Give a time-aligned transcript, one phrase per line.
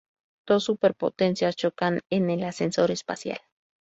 [0.47, 3.37] Dos superpotencias chocan en el ascensor espacial.